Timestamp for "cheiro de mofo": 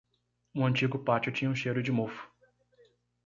1.53-2.27